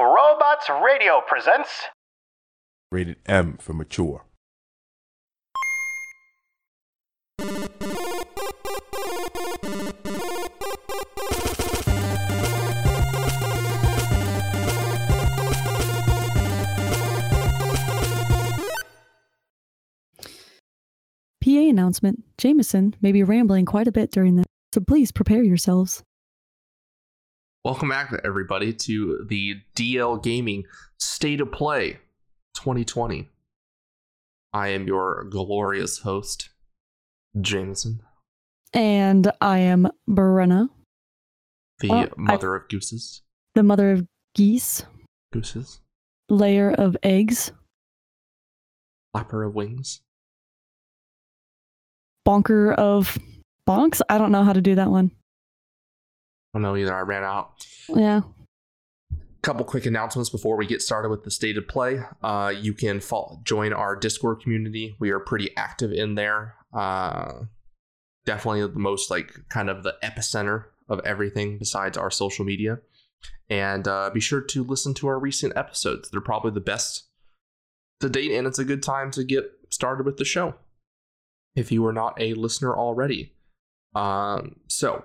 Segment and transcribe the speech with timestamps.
[0.00, 1.86] Robots Radio presents.
[2.92, 4.24] Rated M for mature.
[21.42, 26.04] PA announcement Jameson may be rambling quite a bit during this, so please prepare yourselves.
[27.68, 30.64] Welcome back, everybody, to the DL Gaming
[30.98, 31.98] State of Play
[32.54, 33.28] 2020.
[34.54, 36.48] I am your glorious host,
[37.38, 38.00] Jameson,
[38.72, 40.70] And I am Brenna,
[41.80, 43.20] the Oh, I- mother of gooses.
[43.54, 44.86] the mother of geese,
[45.34, 45.82] Gooses.
[46.30, 47.52] layer of eggs,
[49.12, 50.00] Flapper of wings.
[52.24, 53.18] bonker of
[53.66, 54.00] bonks.
[54.08, 55.10] I don't know how to do that one.
[56.58, 56.92] Don't know either.
[56.94, 57.64] I ran out.
[57.88, 58.22] Yeah.
[59.42, 62.00] couple quick announcements before we get started with the state of play.
[62.20, 64.96] Uh, you can follow, join our Discord community.
[64.98, 66.56] We are pretty active in there.
[66.76, 67.44] Uh,
[68.26, 72.80] definitely the most like kind of the epicenter of everything besides our social media.
[73.48, 76.10] And uh, be sure to listen to our recent episodes.
[76.10, 77.04] They're probably the best
[78.00, 80.56] to date, and it's a good time to get started with the show
[81.54, 83.32] if you are not a listener already.
[83.94, 85.04] Um, so,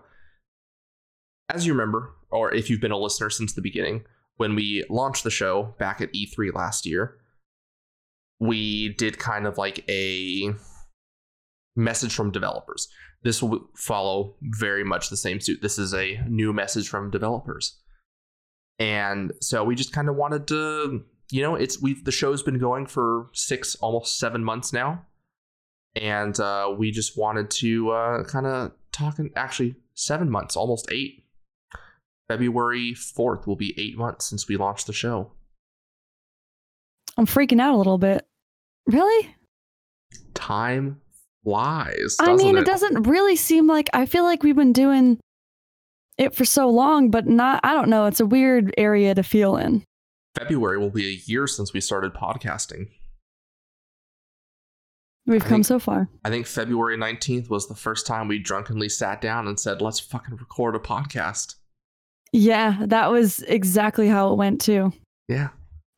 [1.49, 4.05] as you remember, or if you've been a listener since the beginning,
[4.37, 7.17] when we launched the show back at E3 last year,
[8.39, 10.53] we did kind of like a
[11.75, 12.87] message from developers.
[13.23, 15.61] This will follow very much the same suit.
[15.61, 17.79] This is a new message from developers.
[18.79, 22.59] And so we just kind of wanted to, you know, it's we've the show's been
[22.59, 25.05] going for six, almost seven months now.
[25.95, 31.22] And uh, we just wanted to uh, kind of talk, actually, seven months, almost eight.
[32.33, 35.31] February 4th will be eight months since we launched the show.
[37.15, 38.25] I'm freaking out a little bit.
[38.87, 39.35] Really?
[40.33, 40.99] Time
[41.43, 42.17] flies.
[42.19, 42.65] I mean, it?
[42.65, 45.19] doesn't really seem like I feel like we've been doing
[46.17, 48.07] it for so long, but not, I don't know.
[48.07, 49.83] It's a weird area to feel in.
[50.35, 52.87] February will be a year since we started podcasting.
[55.27, 56.09] We've I come think- so far.
[56.25, 59.99] I think February 19th was the first time we drunkenly sat down and said, let's
[59.99, 61.57] fucking record a podcast.
[62.33, 64.91] Yeah, that was exactly how it went too.
[65.29, 65.49] Yeah.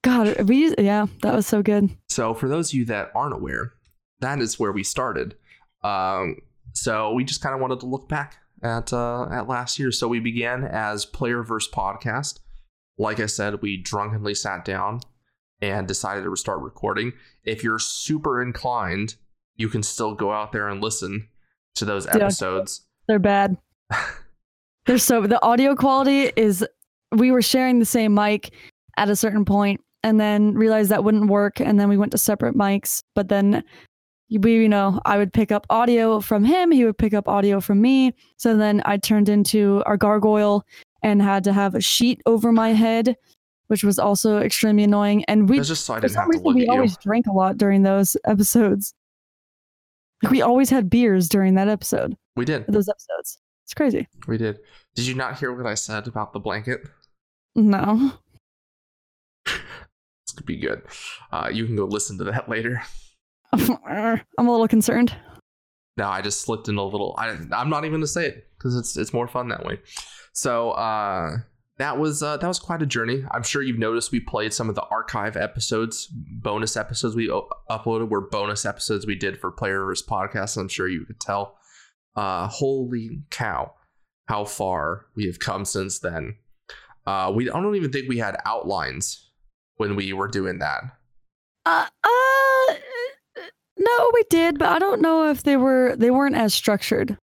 [0.04, 1.90] God, we, yeah, that was so good.
[2.10, 3.74] So, for those of you that aren't aware,
[4.20, 5.36] that is where we started.
[5.84, 6.38] Um,
[6.74, 9.92] so, we just kind of wanted to look back at uh, at last year.
[9.92, 12.40] So, we began as Player Verse Podcast.
[13.00, 15.00] Like I said, we drunkenly sat down
[15.62, 17.14] and decided to start recording.
[17.44, 19.16] If you're super inclined,
[19.56, 21.30] you can still go out there and listen
[21.76, 22.18] to those Yeah.
[22.18, 22.82] episodes.
[23.08, 23.58] They're bad.
[24.86, 26.66] They're so the audio quality is
[27.12, 28.54] we were sharing the same mic
[28.98, 32.18] at a certain point and then realized that wouldn't work and then we went to
[32.18, 33.64] separate mics but then
[34.30, 37.60] we you know I would pick up audio from him he would pick up audio
[37.60, 38.14] from me.
[38.38, 40.64] So then I turned into our gargoyle
[41.02, 43.16] and had to have a sheet over my head
[43.68, 45.26] which was also extremely annoying.
[45.26, 46.72] And we just so I for didn't some have to reason look we at you.
[46.74, 48.94] always drank a lot during those episodes.
[50.22, 52.16] Like we always had beers during that episode.
[52.36, 52.66] We did.
[52.68, 54.60] those episodes it's crazy We did.
[54.96, 56.82] Did you not hear what I said about the blanket?
[57.56, 58.14] No.
[60.28, 60.82] This could be good.
[61.32, 62.82] Uh, you can go listen to that later.
[63.54, 63.68] I'm
[64.40, 65.16] a little concerned.
[65.98, 67.14] No, I just slipped in a little.
[67.18, 69.80] I, I'm not even gonna say it because it's it's more fun that way.
[70.34, 71.38] So uh,
[71.78, 73.24] that was uh, that was quite a journey.
[73.32, 77.30] I'm sure you've noticed we played some of the archive episodes, bonus episodes we
[77.70, 80.58] uploaded were bonus episodes we did for Players Podcast.
[80.58, 81.58] I'm sure you could tell.
[82.16, 83.74] Uh, holy cow,
[84.28, 86.36] how far we have come since then.
[87.06, 89.30] Uh, we I don't even think we had outlines
[89.78, 90.82] when we were doing that.
[91.66, 92.74] Uh, uh,
[93.78, 97.18] no, we did, but I don't know if they were they weren't as structured.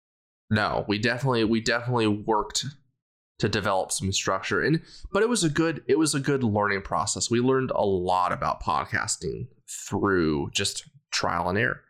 [0.50, 2.66] No, we definitely we definitely worked
[3.38, 4.82] to develop some structure and
[5.14, 7.32] but it was a good it was a good learning process.
[7.32, 9.47] We learned a lot about podcasting
[9.88, 11.82] through just trial and error.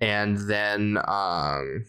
[0.00, 1.84] And then um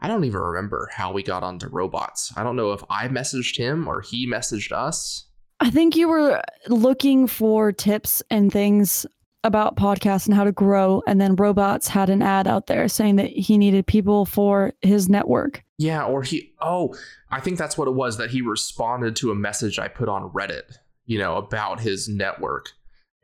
[0.00, 2.32] I don't even remember how we got onto robots.
[2.36, 5.26] I don't know if I messaged him or he messaged us.
[5.60, 9.06] I think you were looking for tips and things
[9.44, 13.16] about podcasts and how to grow, and then Robots had an ad out there saying
[13.16, 15.62] that he needed people for his network.
[15.78, 16.94] Yeah, or he oh,
[17.30, 20.30] I think that's what it was that he responded to a message I put on
[20.30, 22.72] Reddit, you know, about his network.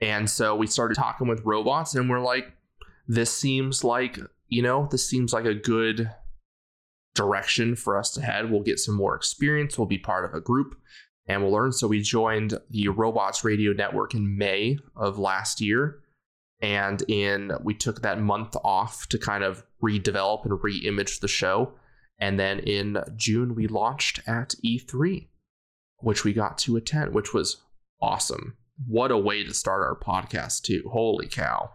[0.01, 2.53] And so we started talking with robots and we're like
[3.07, 6.11] this seems like, you know, this seems like a good
[7.15, 8.51] direction for us to head.
[8.51, 10.77] We'll get some more experience, we'll be part of a group.
[11.27, 11.71] and we'll learn.
[11.73, 16.01] So we joined the Robots Radio Network in May of last year,
[16.61, 21.73] and in we took that month off to kind of redevelop and re-image the show,
[22.19, 25.29] and then in June we launched at E3,
[25.99, 27.63] which we got to attend, which was
[28.03, 28.57] awesome.
[28.87, 30.83] What a way to start our podcast too!
[30.91, 31.71] Holy cow!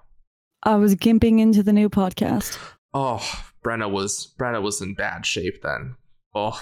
[0.63, 2.57] I was gimping into the new podcast.
[2.95, 3.21] Oh,
[3.61, 5.95] Brenna was Brenna was in bad shape then.
[6.33, 6.59] Oh,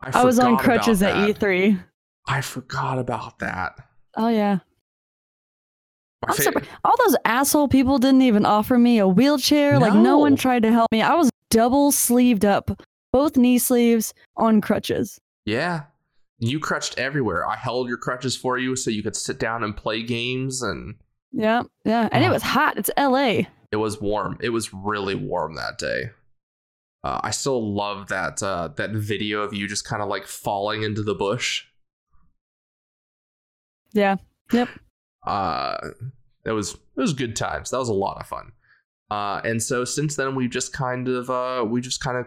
[0.00, 1.40] I, was on crutches at E that.
[1.40, 1.84] E3.
[2.28, 3.72] I forgot about that.
[4.16, 4.58] Oh yeah.
[6.26, 9.80] My I'm fa- All those asshole people didn't even offer me a wheelchair.
[9.80, 11.02] Like no one tried to help me.
[11.02, 12.80] I was double sleeved up,
[13.12, 15.20] both knee sleeves on crutches.
[15.44, 15.82] Yeah.
[16.38, 17.46] You crutched everywhere.
[17.48, 20.94] I held your crutches for you so you could sit down and play games and
[21.32, 22.08] Yeah, yeah.
[22.12, 22.78] And it was hot.
[22.78, 23.42] It's LA.
[23.72, 24.38] It was warm.
[24.40, 26.10] It was really warm that day.
[27.02, 30.82] Uh, I still love that uh, that video of you just kind of like falling
[30.82, 31.64] into the bush.
[33.92, 34.16] Yeah.
[34.52, 34.68] Yep.
[35.26, 35.78] Uh,
[36.44, 37.70] it was it was good times.
[37.70, 38.52] That was a lot of fun.
[39.10, 42.26] Uh, and so since then we've just kind of uh, we just kind of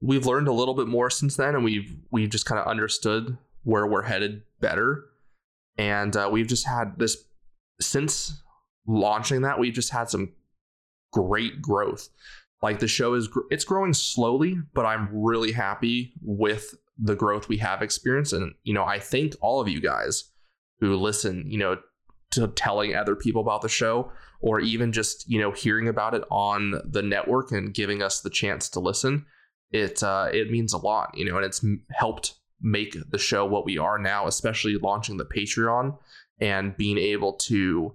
[0.00, 3.36] we've learned a little bit more since then, and we've we've just kind of understood
[3.64, 5.04] where we're headed better,
[5.76, 7.24] and uh, we've just had this
[7.80, 8.42] since
[8.86, 10.32] launching that we've just had some
[11.12, 12.08] great growth.
[12.62, 17.58] Like the show is, it's growing slowly, but I'm really happy with the growth we
[17.58, 20.24] have experienced, and you know I thank all of you guys
[20.80, 21.76] who listen, you know,
[22.30, 26.22] to telling other people about the show or even just, you know, hearing about it
[26.30, 29.24] on the network and giving us the chance to listen.
[29.70, 33.64] It uh it means a lot, you know, and it's helped make the show what
[33.64, 35.96] we are now, especially launching the Patreon
[36.40, 37.94] and being able to,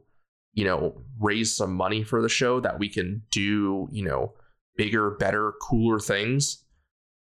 [0.53, 4.33] you know, raise some money for the show that we can do, you know,
[4.75, 6.63] bigger, better, cooler things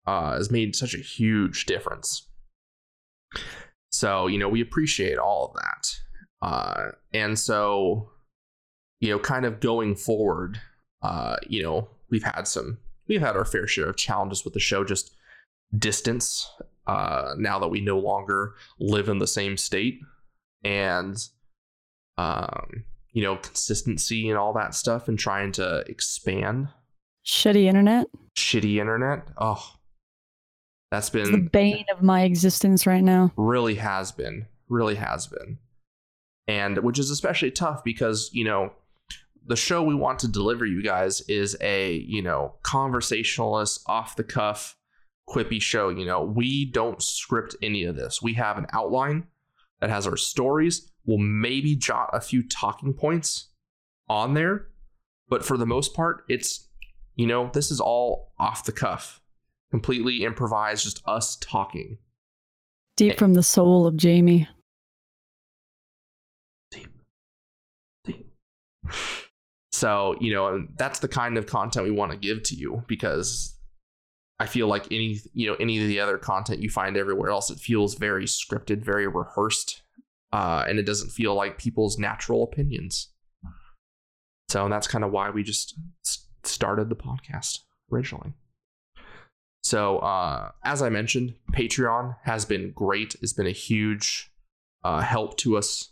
[0.06, 2.28] uh has made such a huge difference.
[3.90, 6.46] So, you know, we appreciate all of that.
[6.46, 8.10] Uh, and so,
[9.00, 10.60] you know, kind of going forward,
[11.02, 14.60] uh, you know, we've had some, we've had our fair share of challenges with the
[14.60, 15.14] show, just
[15.78, 16.50] distance,
[16.86, 20.00] uh, now that we no longer live in the same state
[20.64, 21.16] and,
[22.18, 22.84] um,
[23.14, 26.68] you know, consistency and all that stuff and trying to expand
[27.24, 28.06] Shitty internet.
[28.36, 29.26] shitty internet.
[29.38, 29.64] Oh,
[30.90, 33.32] that's It's the bane of my existence right now.
[33.36, 35.58] really has been really has been
[36.48, 38.72] and which is especially tough because you know
[39.46, 44.24] the show we want to deliver you guys is a you know conversationalist off the
[44.24, 44.76] cuff
[45.28, 49.26] quippy show you know we don't script any of this we have an outline
[49.80, 53.48] that has our stories we'll maybe jot a few talking points
[54.08, 54.68] on there
[55.28, 56.68] but for the most part it's
[57.16, 59.20] you know this is all off the cuff
[59.70, 61.98] completely improvised just us talking
[62.96, 63.16] Deep eh.
[63.16, 64.48] from the soul of Jamie.
[66.70, 66.88] Deep.
[68.04, 68.26] Deep.
[69.72, 73.58] So, you know, that's the kind of content we want to give to you because
[74.38, 77.50] I feel like any, you know, any of the other content you find everywhere else,
[77.50, 79.82] it feels very scripted, very rehearsed,
[80.34, 83.12] uh, and it doesn't feel like people's natural opinions.
[84.48, 85.78] So that's kind of why we just
[86.42, 87.60] started the podcast
[87.92, 88.32] originally.
[89.62, 93.14] So, uh, as I mentioned, Patreon has been great.
[93.22, 94.28] It's been a huge
[94.82, 95.90] uh, help to us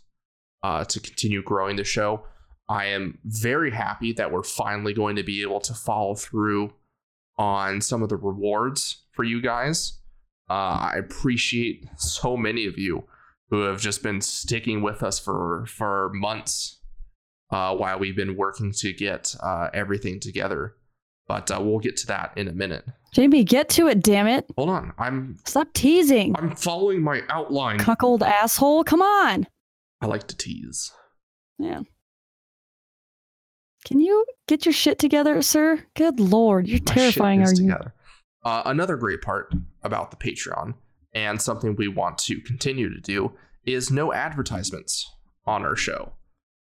[0.61, 2.25] uh, to continue growing the show.
[2.67, 6.73] I am very happy that we're finally going to be able to follow through
[7.37, 9.99] on some of the rewards for you guys.
[10.49, 13.05] Uh, I appreciate so many of you
[13.53, 16.81] who have just been sticking with us for for months
[17.51, 20.73] uh, while we've been working to get uh, everything together.
[21.27, 22.83] But uh, we'll get to that in a minute.
[23.13, 24.45] Jamie, get to it, damn it.
[24.57, 26.35] Hold on, I'm Stop teasing.
[26.35, 27.77] I'm following my outline.
[27.77, 28.83] Cuckold asshole.
[28.85, 29.45] Come on.
[30.01, 30.91] I like to tease.
[31.59, 31.81] Yeah.
[33.85, 35.85] Can you get your shit together, sir?
[35.95, 37.41] Good lord, you're my terrifying.
[37.41, 37.67] shit Are you?
[37.69, 37.93] together.
[38.43, 40.73] Uh, another great part about the Patreon,
[41.13, 43.33] and something we want to continue to do,
[43.65, 45.09] is no advertisements
[45.45, 46.13] on our show.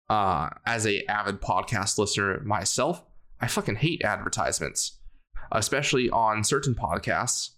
[0.09, 3.04] Uh, as a avid podcast listener myself,
[3.40, 4.99] I fucking hate advertisements,
[5.52, 7.50] especially on certain podcasts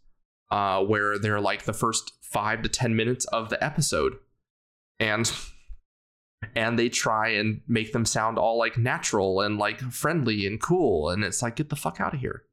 [0.51, 4.15] uh, where they're like the first five to ten minutes of the episode,
[4.99, 5.33] and
[6.57, 11.11] and they try and make them sound all like natural and like friendly and cool,
[11.11, 12.45] and it's like get the fuck out of here.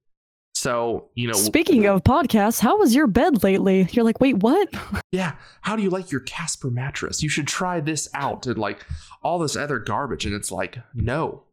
[0.58, 3.88] So you know, Speaking of podcasts, how was your bed lately?
[3.92, 4.68] You're like, wait, what?
[5.12, 7.22] yeah, how do you like your Casper mattress?
[7.22, 8.84] You should try this out and like
[9.22, 10.26] all this other garbage.
[10.26, 11.44] And it's like, no,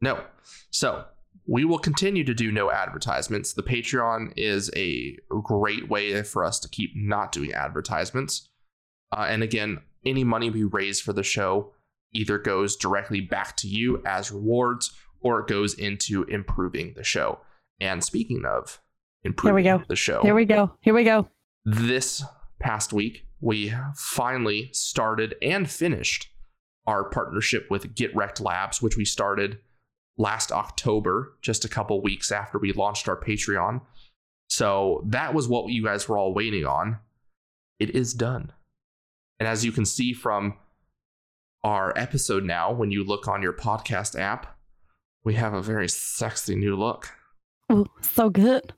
[0.00, 0.22] no.
[0.70, 1.04] So
[1.46, 3.52] we will continue to do no advertisements.
[3.52, 8.48] The Patreon is a great way for us to keep not doing advertisements.
[9.10, 11.72] Uh, and again, any money we raise for the show
[12.12, 17.40] either goes directly back to you as rewards or it goes into improving the show.
[17.80, 18.80] And speaking of
[19.22, 19.82] improving go.
[19.88, 20.72] the show, Here we go.
[20.80, 21.28] Here we go.
[21.64, 22.24] this
[22.58, 26.28] past week, we finally started and finished
[26.86, 29.58] our partnership with Get Wrecked Labs, which we started
[30.16, 33.80] last October, just a couple weeks after we launched our Patreon.
[34.48, 36.98] So that was what you guys were all waiting on.
[37.78, 38.52] It is done.
[39.38, 40.54] And as you can see from
[41.62, 44.56] our episode now, when you look on your podcast app,
[45.24, 47.10] we have a very sexy new look.
[47.72, 48.72] Ooh, so good.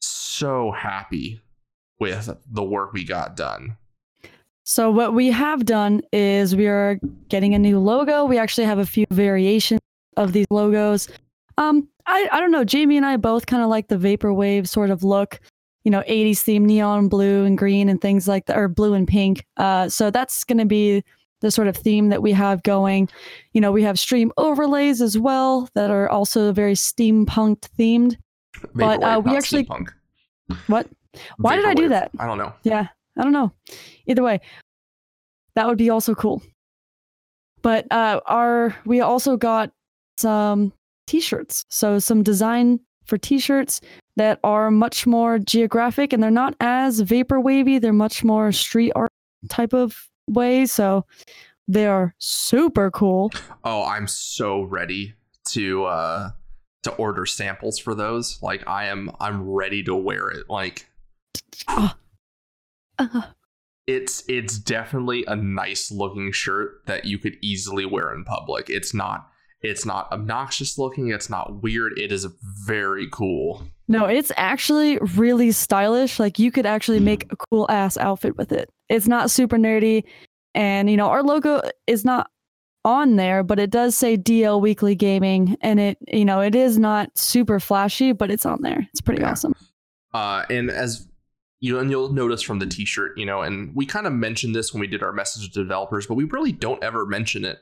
[0.00, 1.40] So happy
[1.98, 3.76] with the work we got done.
[4.64, 8.24] So what we have done is we are getting a new logo.
[8.24, 9.80] We actually have a few variations
[10.16, 11.08] of these logos.
[11.58, 12.64] Um, I, I don't know.
[12.64, 15.40] Jamie and I both kind of like the vaporwave sort of look,
[15.84, 19.08] you know, 80s theme, neon blue and green and things like that, or blue and
[19.08, 19.44] pink.
[19.56, 21.02] Uh, so that's going to be
[21.40, 23.08] the sort of theme that we have going.
[23.52, 28.16] You know, we have stream overlays as well that are also very steampunk themed.
[28.74, 29.88] But, uh, we actually- steampunk.
[30.66, 30.88] What?
[31.38, 32.10] Why did I do that?
[32.18, 32.52] I don't know.
[32.62, 32.86] Yeah,
[33.18, 33.52] I don't know.
[34.06, 34.40] Either way,
[35.54, 36.42] that would be also cool.
[37.62, 39.70] But uh, our we also got
[40.18, 40.72] some
[41.06, 41.64] t-shirts.
[41.68, 43.80] So some design for t-shirts
[44.16, 47.78] that are much more geographic and they're not as vapor wavy.
[47.78, 49.10] They're much more street art
[49.48, 50.66] type of way.
[50.66, 51.04] So
[51.68, 53.30] they are super cool.
[53.64, 55.14] Oh, I'm so ready
[55.50, 56.30] to uh
[56.82, 58.42] to order samples for those.
[58.42, 60.48] Like I am I'm ready to wear it.
[60.48, 60.86] Like
[62.98, 63.22] Uh,
[63.86, 68.68] it's it's definitely a nice looking shirt that you could easily wear in public.
[68.68, 69.28] It's not
[69.62, 71.98] it's not obnoxious looking, it's not weird.
[71.98, 72.26] It is
[72.66, 73.62] very cool.
[73.88, 76.18] no, it's actually really stylish.
[76.18, 78.70] Like you could actually make a cool ass outfit with it.
[78.90, 80.04] It's not super nerdy.
[80.54, 82.30] And you know, our logo is not
[82.84, 86.78] on there, but it does say DL Weekly Gaming and it you know, it is
[86.78, 88.86] not super flashy, but it's on there.
[88.90, 89.30] It's pretty Yeah.
[89.30, 89.54] awesome.
[90.12, 91.06] Uh, and as
[91.60, 94.72] you and you'll notice from the t-shirt, you know, and we kind of mentioned this
[94.72, 97.58] when we did our message to developers, but we really don't ever mention it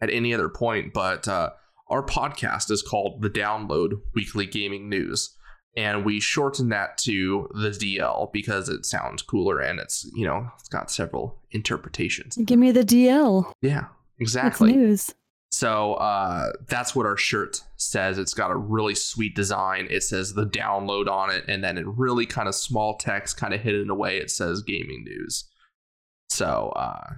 [0.00, 0.92] at any other point.
[0.92, 1.50] But uh,
[1.88, 5.35] our podcast is called The Download Weekly Gaming News,
[5.76, 10.50] and we shorten that to the DL because it sounds cooler and it's you know
[10.58, 12.36] it's got several interpretations.
[12.36, 13.52] Give me the DL.
[13.62, 13.86] Yeah,
[14.18, 14.72] exactly.
[14.74, 15.14] news.
[15.50, 18.18] So uh, that's what our shirt says.
[18.18, 19.86] It's got a really sweet design.
[19.90, 23.54] It says the download on it, and then in really kind of small text, kind
[23.54, 25.44] of hidden away, it says gaming news.
[26.28, 27.14] So uh,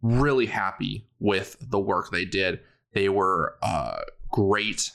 [0.00, 2.60] really happy with the work they did.
[2.94, 4.00] They were uh,
[4.30, 4.90] great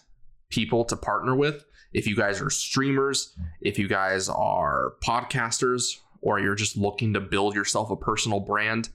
[0.49, 1.65] people to partner with.
[1.93, 7.19] If you guys are streamers, if you guys are podcasters, or you're just looking to
[7.21, 8.89] build yourself a personal brand,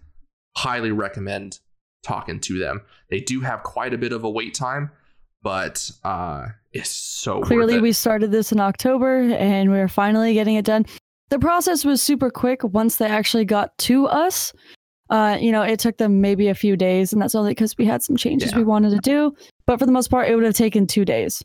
[0.57, 1.59] highly recommend
[2.03, 2.81] talking to them.
[3.11, 4.91] They do have quite a bit of a wait time,
[5.43, 7.83] but uh, it's so worth Clearly, it.
[7.83, 10.85] we started this in October and we're finally getting it done.
[11.31, 14.53] The process was super quick once they actually got to us.
[15.09, 17.85] Uh, you know, it took them maybe a few days, and that's only because we
[17.85, 18.59] had some changes Yeah.
[18.59, 19.35] we wanted to do.
[19.67, 21.43] But for the most part, it would have taken two days.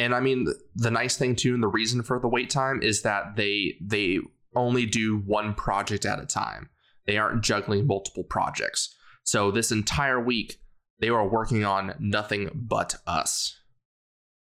[0.00, 3.02] And I mean, the nice thing too, and the reason for the wait time is
[3.02, 4.20] that they they
[4.56, 6.70] only do one project at a time.
[7.06, 8.96] They aren't juggling multiple projects.
[9.24, 10.56] So this entire week,
[11.00, 13.60] they were working on nothing but us,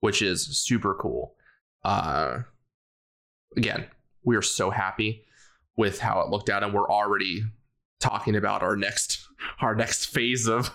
[0.01, 1.35] which is super cool.
[1.83, 2.41] Uh,
[3.57, 3.87] again,
[4.23, 5.25] we are so happy
[5.75, 7.45] with how it looked out, and we're already
[7.99, 9.27] talking about our next
[9.63, 10.71] our next phase of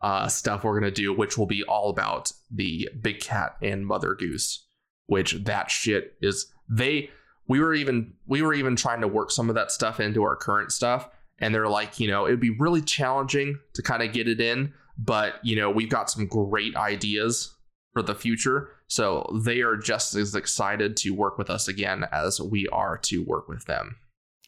[0.00, 4.14] uh, stuff we're gonna do, which will be all about the big cat and mother
[4.14, 4.66] goose.
[5.06, 7.10] Which that shit is they
[7.48, 10.36] we were even we were even trying to work some of that stuff into our
[10.36, 14.28] current stuff, and they're like, you know, it'd be really challenging to kind of get
[14.28, 17.54] it in, but you know, we've got some great ideas
[17.92, 18.70] for the future.
[18.86, 23.24] So they are just as excited to work with us again as we are to
[23.24, 23.96] work with them.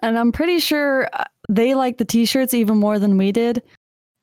[0.02, 3.62] And I'm pretty sure uh, they like the t-shirts even more than we did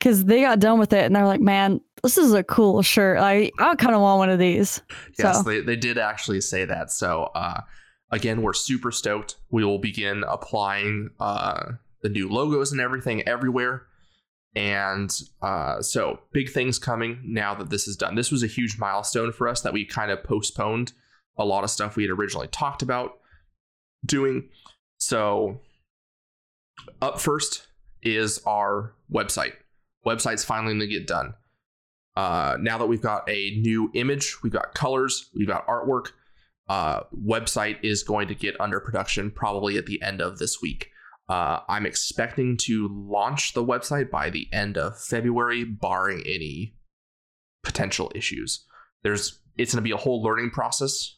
[0.02, 3.20] because they got done with it and they're like, man, this is a cool shirt.
[3.20, 4.82] I, I kind of want one of these.
[5.20, 6.92] Yes, So- they, they did actually say that.
[6.92, 7.62] So uh,
[8.10, 9.36] again, we're super stoked.
[9.52, 13.84] We will begin applying uh, the new logos and everything everywhere.
[14.56, 18.16] And uh, so big things coming now that this is done.
[18.16, 20.94] This was a huge milestone for us that we kind of postponed
[21.38, 23.20] a lot of stuff we had originally talked about
[24.04, 24.50] doing.
[24.98, 25.62] So
[27.04, 27.68] up first
[28.02, 29.54] is our website.
[30.06, 31.34] Website's finally going to get done.
[32.16, 36.12] Uh, now that we've got a new image, we've got colors, we've got artwork.
[36.68, 40.90] Uh, website is going to get under production probably at the end of this week.
[41.30, 46.76] Uh, I'm expecting to launch the website by the end of February, barring any
[47.64, 48.66] potential issues.
[49.04, 51.18] There's it's going to be a whole learning process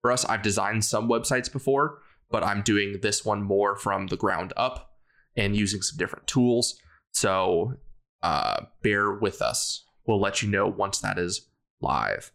[0.00, 0.24] for us.
[0.24, 1.98] I've designed some websites before,
[2.30, 4.90] but I'm doing this one more from the ground up
[5.36, 6.78] and using some different tools.
[7.12, 7.74] So
[8.22, 9.84] uh, bear with us.
[10.06, 11.48] We'll let you know once that is
[11.80, 12.32] live.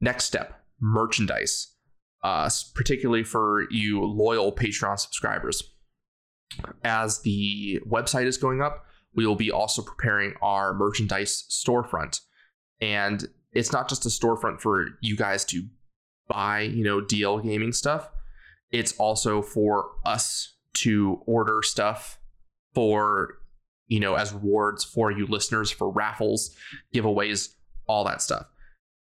[0.00, 1.68] Next step merchandise,
[2.22, 5.62] uh, particularly for you loyal Patreon subscribers.
[6.84, 12.20] As the website is going up, we will be also preparing our merchandise storefront.
[12.80, 15.64] And it's not just a storefront for you guys to
[16.28, 18.10] buy, you know, DL gaming stuff.
[18.70, 22.18] It's also for us to order stuff
[22.74, 23.38] for,
[23.88, 26.54] you know, as rewards for you listeners for raffles,
[26.94, 27.50] giveaways,
[27.86, 28.46] all that stuff.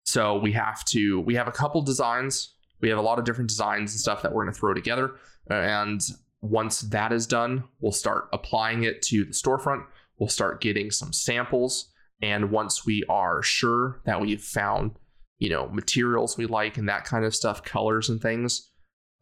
[0.05, 2.55] So we have to, we have a couple designs.
[2.81, 5.11] We have a lot of different designs and stuff that we're going to throw together.
[5.50, 6.01] And
[6.41, 9.85] once that is done, we'll start applying it to the storefront.
[10.17, 11.91] We'll start getting some samples.
[12.21, 14.91] And once we are sure that we've found,
[15.38, 18.71] you know, materials we like and that kind of stuff, colors and things,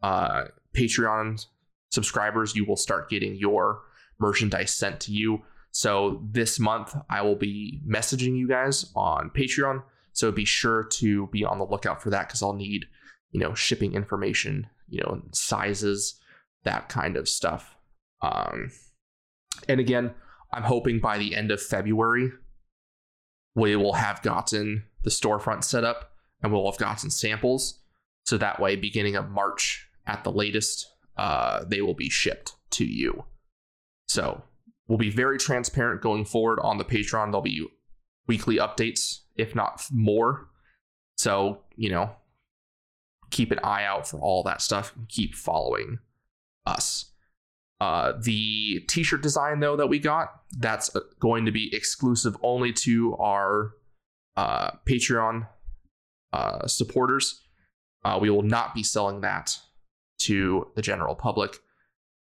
[0.02, 1.44] uh, Patreon
[1.90, 3.82] subscribers, you will start getting your
[4.18, 5.42] merchandise sent to you.
[5.72, 9.82] So this month, I will be messaging you guys on Patreon.
[10.12, 12.86] So be sure to be on the lookout for that because I'll need,
[13.30, 16.20] you know, shipping information, you know, sizes,
[16.64, 17.76] that kind of stuff.
[18.20, 18.70] Um,
[19.68, 20.12] and again,
[20.52, 22.32] I'm hoping by the end of February,
[23.54, 26.12] we will have gotten the storefront set up
[26.42, 27.80] and we'll have gotten samples.
[28.24, 30.86] So that way, beginning of March at the latest,
[31.16, 33.24] uh, they will be shipped to you.
[34.08, 34.42] So
[34.90, 37.26] we'll be very transparent going forward on the Patreon.
[37.26, 37.64] There'll be
[38.26, 40.48] weekly updates, if not more.
[41.16, 42.10] So, you know,
[43.30, 46.00] keep an eye out for all that stuff and keep following
[46.66, 47.12] us.
[47.80, 52.74] Uh, the t-shirt design though that we got that's uh, going to be exclusive only
[52.74, 53.70] to our
[54.36, 55.48] uh, patreon
[56.34, 57.40] uh, supporters
[58.04, 59.56] uh, we will not be selling that
[60.18, 61.56] to the general public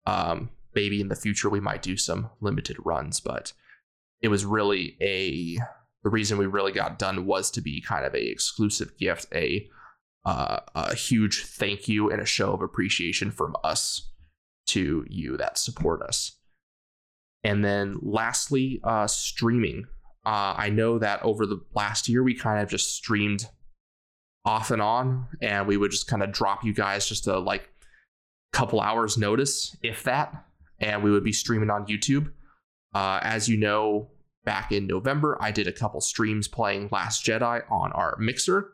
[0.07, 3.53] um, maybe in the future we might do some limited runs but
[4.21, 5.57] it was really a
[6.05, 9.69] the reason we really got done was to be kind of a exclusive gift a
[10.25, 14.11] uh, a huge thank you and a show of appreciation from us
[14.67, 16.37] to you that support us.
[17.45, 19.87] And then lastly, uh, streaming.
[20.27, 23.47] Uh, I know that over the last year, we kind of just streamed
[24.45, 27.71] off and on, and we would just kind of drop you guys just a like
[28.53, 30.45] couple hours notice, if that,
[30.81, 32.33] and we would be streaming on YouTube.
[32.95, 34.11] Uh, as you know,
[34.45, 38.73] back in November, I did a couple streams playing Last Jedi on our mixer.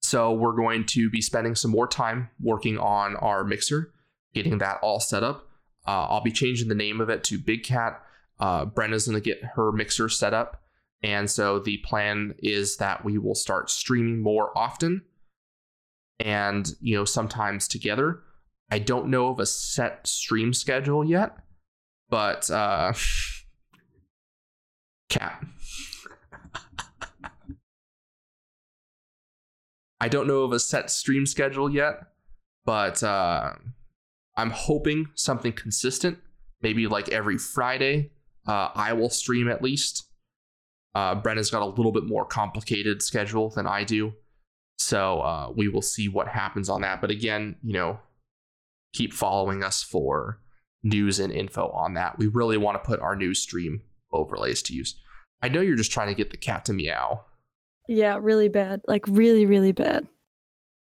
[0.00, 3.92] So we're going to be spending some more time working on our mixer
[4.34, 5.46] getting that all set up.
[5.86, 8.00] Uh, I'll be changing the name of it to Big Cat.
[8.38, 10.62] Uh, Brenna's going to get her mixer set up.
[11.02, 15.02] And so the plan is that we will start streaming more often
[16.18, 18.20] and, you know, sometimes together.
[18.70, 21.36] I don't know of a set stream schedule yet,
[22.08, 22.92] but, uh,
[25.08, 25.42] cat.
[30.00, 32.02] I don't know of a set stream schedule yet,
[32.64, 33.54] but, uh,
[34.36, 36.18] I'm hoping something consistent,
[36.62, 38.12] maybe like every Friday.
[38.46, 40.04] Uh, I will stream at least.
[40.94, 44.14] Uh, Brenna's got a little bit more complicated schedule than I do.
[44.78, 47.00] So uh, we will see what happens on that.
[47.00, 47.98] But again, you know,
[48.92, 50.40] keep following us for
[50.82, 52.18] news and info on that.
[52.18, 55.00] We really want to put our news stream overlays to use.
[55.42, 57.24] I know you're just trying to get the cat to meow.
[57.88, 58.82] Yeah, really bad.
[58.86, 60.06] Like really, really bad.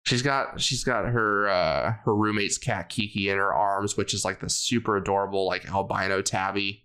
[0.05, 4.25] She's got she's got her uh, her roommate's cat Kiki in her arms, which is
[4.25, 6.85] like the super adorable like albino tabby.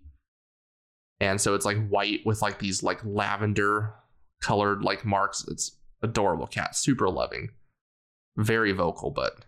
[1.20, 3.94] And so it's like white with like these like lavender
[4.42, 5.46] colored like marks.
[5.48, 7.50] It's adorable cat, super loving,
[8.38, 9.46] very vocal, but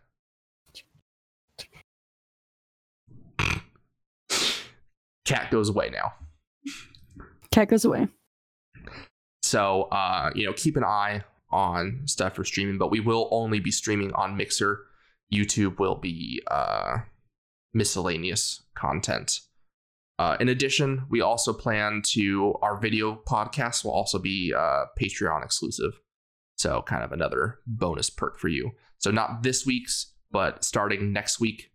[5.25, 6.13] cat goes away now.
[7.51, 8.07] Cat goes away.
[9.41, 13.59] So uh, you know, keep an eye on stuff for streaming, but we will only
[13.59, 14.79] be streaming on Mixer.
[15.31, 16.97] YouTube will be uh,
[17.73, 19.41] miscellaneous content.
[20.19, 25.43] Uh, in addition, we also plan to our video podcast will also be uh, Patreon
[25.43, 25.99] exclusive.
[26.55, 28.71] So, kind of another bonus perk for you.
[28.99, 31.71] So, not this week's, but starting next week,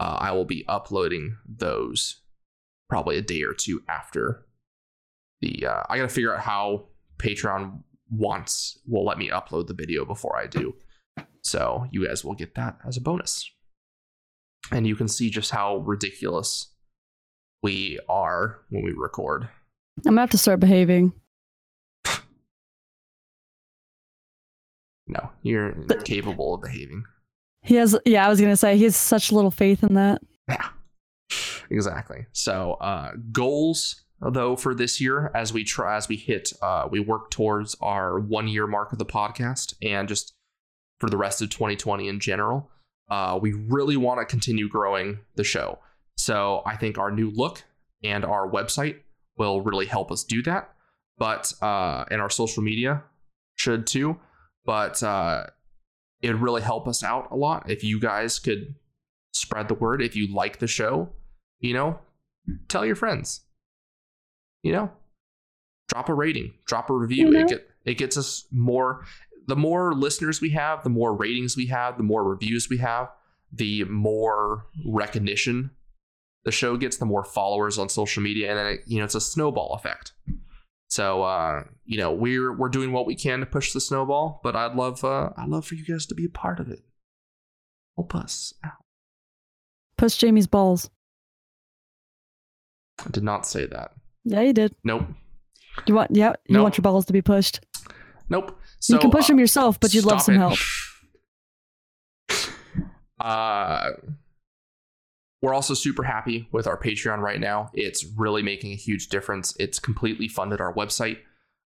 [0.00, 2.19] uh, I will be uploading those
[2.90, 4.44] probably a day or two after
[5.40, 5.64] the.
[5.66, 10.04] Uh, I got to figure out how Patreon wants will let me upload the video
[10.04, 10.74] before I do.
[11.42, 13.48] So you guys will get that as a bonus.
[14.72, 16.74] and you can see just how ridiculous
[17.62, 19.44] we are when we record.
[19.98, 21.12] I'm gonna have to start behaving.
[25.06, 27.04] No, you're But- capable of behaving.
[27.62, 30.22] He has, yeah, I was gonna say he has such little faith in that.
[30.48, 30.68] Yeah,
[31.70, 32.26] exactly.
[32.32, 37.00] So uh, goals though for this year, as we try, as we hit, uh, we
[37.00, 40.34] work towards our one year mark of the podcast, and just
[40.98, 42.70] for the rest of 2020 in general,
[43.10, 45.78] uh, we really want to continue growing the show.
[46.16, 47.64] So I think our new look
[48.04, 48.98] and our website
[49.36, 50.74] will really help us do that.
[51.16, 53.02] But uh, and our social media
[53.56, 54.18] should too.
[54.64, 55.46] But uh,
[56.22, 58.74] it'd really help us out a lot if you guys could
[59.32, 60.02] spread the word.
[60.02, 61.08] If you like the show,
[61.60, 61.98] you know,
[62.68, 63.42] tell your friends.
[64.62, 64.90] You know,
[65.88, 67.26] drop a rating, drop a review.
[67.26, 67.40] You know?
[67.40, 69.04] It get it gets us more.
[69.46, 73.08] The more listeners we have, the more ratings we have, the more reviews we have,
[73.52, 75.70] the more recognition
[76.44, 79.14] the show gets, the more followers on social media, and then it, you know it's
[79.14, 80.12] a snowball effect.
[80.88, 84.56] So uh, you know we're we're doing what we can to push the snowball, but
[84.56, 86.80] I'd love uh, I'd love for you guys to be a part of it.
[87.96, 88.84] Help us out.
[89.96, 90.90] Push Jamie's balls.
[93.06, 93.92] I did not say that.
[94.24, 94.74] Yeah, you did.
[94.84, 95.06] Nope.
[95.86, 96.62] You want, yeah, you No.
[96.62, 97.60] want your balls to be pushed.
[98.28, 98.58] Nope.
[98.78, 100.38] So you can push uh, them yourself, but you'd love some it.
[100.38, 100.58] help.
[103.18, 103.90] Uh,
[105.42, 107.70] we're also super happy with our Patreon right now.
[107.74, 109.54] It's really making a huge difference.
[109.58, 111.18] It's completely funded our website.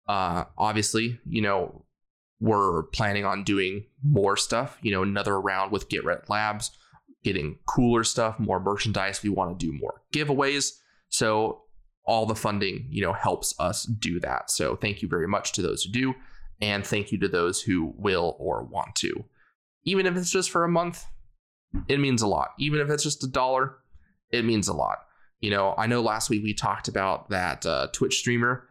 [0.08, 1.84] Uh, obviously, you know,
[2.40, 6.70] we're planning on doing more stuff, you know, another round with Get Wrecked Labs,
[7.24, 9.22] getting cooler stuff, more merchandise.
[9.22, 10.70] We want to do more giveaways.
[11.10, 11.62] So
[12.04, 14.50] all the funding, you know, helps us do that.
[14.50, 16.14] So thank you very much to those who do.
[16.60, 19.24] And thank you to those who will or want to.
[19.84, 21.04] Even if it's just for a month,
[21.88, 22.50] it means a lot.
[22.58, 23.76] Even if it's just a dollar,
[24.30, 24.98] it means a lot.
[25.40, 28.68] You know, I know last week we talked about that uh, Twitch streamer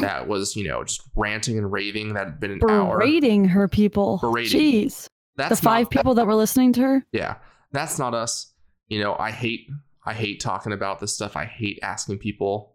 [0.00, 2.98] that was, you know, just ranting and raving that had been an hour.
[2.98, 4.18] Berating her people.
[4.18, 4.60] Berating.
[4.60, 5.06] Jeez.
[5.36, 7.06] That's the five not, people that were listening to her.
[7.12, 7.36] yeah,
[7.72, 8.52] that's not us.
[8.88, 9.70] You know, I hate
[10.10, 11.36] I hate talking about this stuff.
[11.36, 12.74] I hate asking people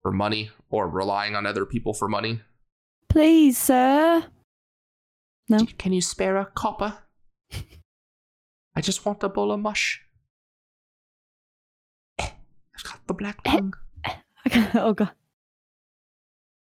[0.00, 2.40] for money or relying on other people for money.
[3.08, 4.26] Please, sir.
[5.48, 5.58] No.
[5.76, 6.98] Can you spare a copper?
[8.76, 10.00] I just want a bowl of mush.
[12.20, 12.30] Eh,
[12.76, 13.74] I've got the black lung.
[14.74, 15.10] oh god.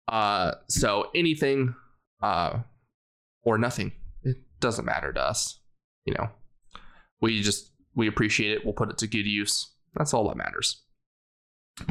[0.07, 1.73] Uh, so anything,
[2.21, 2.59] uh,
[3.41, 3.93] or nothing.
[4.21, 5.59] It doesn't matter to us.
[6.05, 6.29] You know,
[7.19, 8.63] we just we appreciate it.
[8.63, 9.72] We'll put it to good use.
[9.95, 10.83] That's all that matters.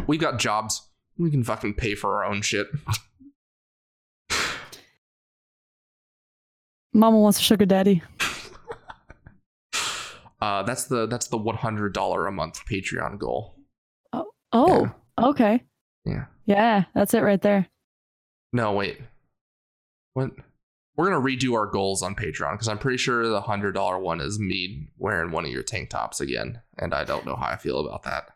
[0.06, 0.88] We've got jobs.
[1.18, 2.66] We can fucking pay for our own shit.
[6.92, 8.02] Mama wants a sugar daddy.
[10.40, 13.54] Uh, that's the that's the one hundred dollar a month Patreon goal.
[14.12, 14.90] Oh, Oh.
[15.16, 15.62] okay.
[16.04, 16.24] Yeah.
[16.46, 17.68] Yeah, that's it right there.
[18.52, 18.98] No, wait.
[20.14, 20.32] What?
[21.02, 24.20] We're gonna redo our goals on Patreon because I'm pretty sure the hundred dollar one
[24.20, 27.56] is me wearing one of your tank tops again, and I don't know how I
[27.56, 28.28] feel about that.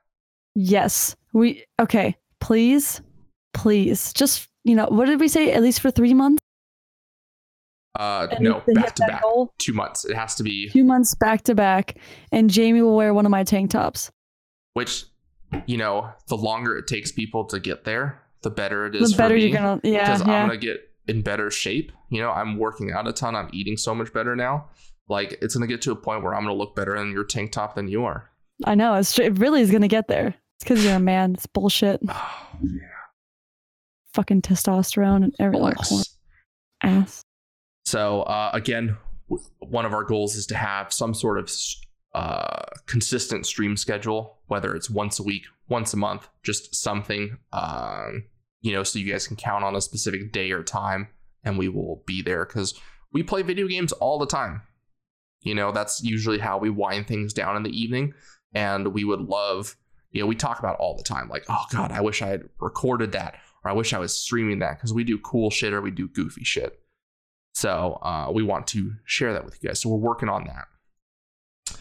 [0.56, 1.14] Yes.
[1.32, 2.16] We okay.
[2.40, 3.02] Please,
[3.54, 5.52] please, just you know, what did we say?
[5.52, 6.42] At least for three months.
[7.96, 9.52] Uh, And no, back to back, goal?
[9.58, 10.04] two months.
[10.04, 11.96] It has to be Two months back to back,
[12.32, 14.10] and Jamie will wear one of my tank tops.
[14.74, 15.04] which,
[15.66, 19.12] you know, the longer it takes people to get there, the better it is.
[19.12, 20.32] The better me, you're gonna, yeah, because yeah.
[20.42, 21.92] I'm gonna get in better shape.
[22.10, 23.34] You know, I'm working out a ton.
[23.34, 24.68] I'm eating so much better now.
[25.08, 27.52] Like it's gonna get to a point where I'm gonna look better in your tank
[27.52, 28.30] top than you are.
[28.64, 28.94] I know.
[28.94, 30.28] It's it really is gonna get there.
[30.28, 31.34] It's because you're a man.
[31.34, 32.00] It's bullshit.
[32.10, 32.58] Oh,
[34.14, 36.02] Fucking testosterone and everything.
[36.82, 37.22] Ass.
[37.84, 38.96] So uh, again,
[39.58, 41.52] one of our goals is to have some sort of
[42.14, 48.24] uh, consistent stream schedule, whether it's once a week, once a month, just something, um,
[48.66, 51.06] you know, so you guys can count on a specific day or time,
[51.44, 52.74] and we will be there because
[53.12, 54.62] we play video games all the time.
[55.42, 58.12] You know, that's usually how we wind things down in the evening,
[58.52, 59.76] and we would love.
[60.10, 62.48] You know, we talk about all the time, like, oh God, I wish I had
[62.58, 65.80] recorded that, or I wish I was streaming that, because we do cool shit or
[65.80, 66.80] we do goofy shit.
[67.54, 69.80] So uh, we want to share that with you guys.
[69.80, 71.78] So we're working on that.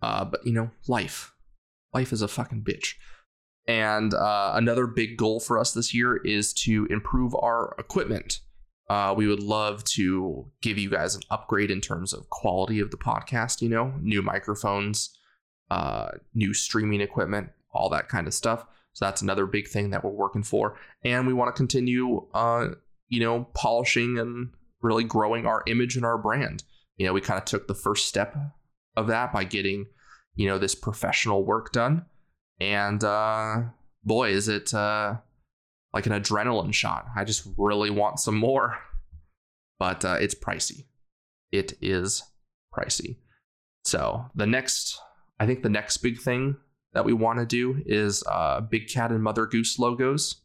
[0.00, 1.34] Uh, but you know, life,
[1.92, 2.94] life is a fucking bitch.
[3.66, 8.40] And uh, another big goal for us this year is to improve our equipment.
[8.90, 12.90] Uh, we would love to give you guys an upgrade in terms of quality of
[12.90, 13.62] the podcast.
[13.62, 15.16] You know, new microphones,
[15.70, 18.66] uh, new streaming equipment, all that kind of stuff.
[18.92, 22.68] So that's another big thing that we're working for, and we want to continue, uh,
[23.08, 24.50] you know, polishing and
[24.82, 26.62] really growing our image and our brand.
[26.96, 28.36] You know, we kind of took the first step
[28.96, 29.86] of that by getting,
[30.36, 32.04] you know this professional work done.
[32.60, 33.62] And uh,
[34.04, 35.16] boy, is it uh,
[35.94, 37.06] like an adrenaline shot.
[37.16, 38.76] I just really want some more,
[39.78, 40.86] but uh, it's pricey.
[41.52, 42.24] It is
[42.76, 43.16] pricey.
[43.84, 45.00] So the next,
[45.38, 46.56] I think the next big thing
[46.94, 50.42] that we want to do is uh, Big Cat and Mother Goose logos,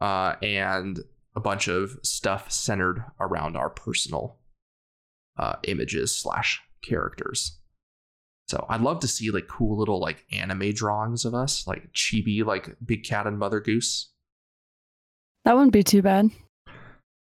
[0.00, 1.00] uh, and
[1.34, 4.38] a bunch of stuff centered around our personal
[5.38, 7.58] uh, images slash characters.
[8.48, 12.44] So I'd love to see like cool little like anime drawings of us, like chibi,
[12.44, 14.12] like Big Cat and Mother Goose.
[15.44, 16.30] That wouldn't be too bad.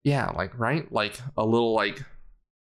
[0.04, 2.04] Yeah, like right, like a little like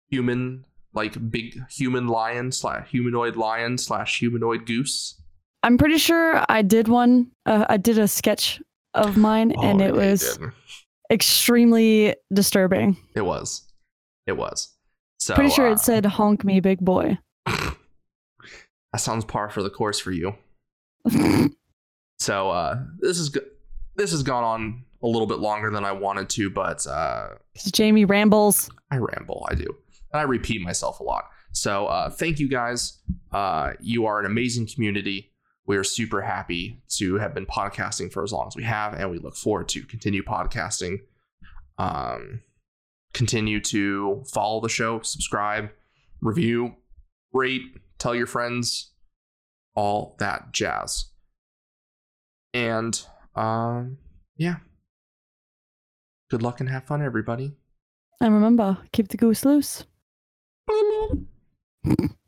[0.09, 5.21] human, like big human lion slash humanoid lion slash humanoid goose.
[5.63, 7.31] I'm pretty sure I did one.
[7.45, 8.61] Uh, I did a sketch
[8.93, 10.39] of mine, and Oh, it yeah, was
[11.11, 12.95] extremely disturbing.
[13.15, 13.67] It was.
[14.25, 14.73] It was.
[15.19, 17.17] So pretty sure uh, it said "honk me, big boy."
[18.97, 20.35] that sounds par for the course for you.
[22.19, 23.37] So uh, this is
[23.95, 27.35] this has gone on a little bit longer than I wanted to, but uh,
[27.71, 28.71] Jamie rambles.
[28.89, 29.45] I ramble.
[29.51, 29.67] I do,
[30.11, 31.25] and I repeat myself a lot.
[31.51, 32.99] So uh, thank you guys.
[33.31, 35.31] Uh, you are an amazing community.
[35.67, 39.11] We are super happy to have been podcasting for as long as we have, and
[39.11, 41.01] we look forward to continue podcasting.
[41.77, 42.41] Um,
[43.13, 45.69] continue to follow the show, subscribe,
[46.19, 46.77] review,
[47.31, 47.61] rate,
[47.97, 48.91] tell your friends,
[49.75, 51.05] all that jazz.
[52.53, 52.99] And
[53.35, 53.97] um,
[54.35, 54.57] yeah,
[56.29, 57.55] good luck and have fun, everybody.
[58.19, 59.85] And remember, keep the goose loose.